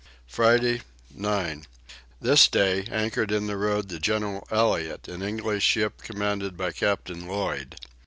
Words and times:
Friday 0.25 0.81
9. 1.13 1.67
This 2.19 2.47
day 2.47 2.87
anchored 2.89 3.31
in 3.31 3.45
the 3.45 3.55
road 3.55 3.89
the 3.89 3.99
General 3.99 4.47
Elliot, 4.49 5.07
an 5.07 5.21
English 5.21 5.63
ship 5.63 6.01
commanded 6.01 6.57
by 6.57 6.71
Captain 6.71 7.27
Lloyd. 7.27 7.75